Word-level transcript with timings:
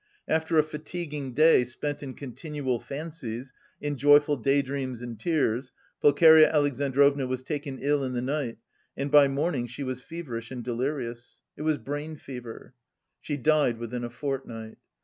After 0.27 0.57
a 0.57 0.63
fatiguing 0.63 1.35
day 1.35 1.63
spent 1.63 2.01
in 2.01 2.15
continual 2.15 2.79
fancies, 2.79 3.53
in 3.79 3.97
joyful 3.97 4.35
day 4.35 4.63
dreams 4.63 5.03
and 5.03 5.19
tears, 5.19 5.71
Pulcheria 6.01 6.51
Alexandrovna 6.51 7.27
was 7.27 7.43
taken 7.43 7.77
ill 7.77 8.03
in 8.03 8.13
the 8.13 8.21
night 8.23 8.57
and 8.97 9.11
by 9.11 9.27
morning 9.27 9.67
she 9.67 9.83
was 9.83 10.01
feverish 10.01 10.49
and 10.49 10.63
delirious. 10.63 11.41
It 11.55 11.61
was 11.61 11.77
brain 11.77 12.15
fever. 12.15 12.73
She 13.19 13.37
died 13.37 13.77
within 13.77 14.03
a 14.03 14.09
fortnight. 14.09 14.79